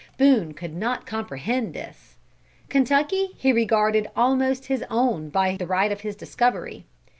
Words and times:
Boone 0.17 0.51
could 0.55 0.73
not 0.73 1.05
comprehend 1.05 1.75
this. 1.75 2.17
Kentucky 2.69 3.35
he 3.37 3.53
regarded 3.53 4.09
almost 4.15 4.65
his 4.65 4.83
own 4.89 5.29
by 5.29 5.55
the 5.55 5.67
right 5.67 5.91
of 5.91 6.01
his 6.01 6.15
discovery. 6.15 6.87